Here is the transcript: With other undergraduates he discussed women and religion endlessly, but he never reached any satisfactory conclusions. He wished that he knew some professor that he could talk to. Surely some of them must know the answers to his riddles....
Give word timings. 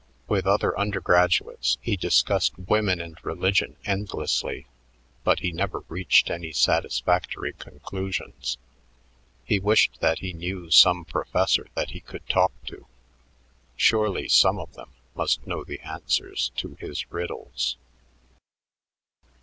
With 0.27 0.47
other 0.47 0.75
undergraduates 0.79 1.77
he 1.79 1.95
discussed 1.95 2.57
women 2.57 2.99
and 2.99 3.23
religion 3.23 3.75
endlessly, 3.85 4.65
but 5.23 5.41
he 5.41 5.51
never 5.51 5.81
reached 5.89 6.31
any 6.31 6.53
satisfactory 6.53 7.53
conclusions. 7.53 8.57
He 9.45 9.59
wished 9.59 9.99
that 9.99 10.17
he 10.17 10.33
knew 10.33 10.71
some 10.71 11.05
professor 11.05 11.67
that 11.75 11.91
he 11.91 11.99
could 11.99 12.27
talk 12.27 12.51
to. 12.65 12.87
Surely 13.75 14.27
some 14.27 14.57
of 14.57 14.73
them 14.73 14.89
must 15.13 15.45
know 15.45 15.63
the 15.63 15.81
answers 15.81 16.51
to 16.55 16.73
his 16.79 17.05
riddles.... 17.11 17.77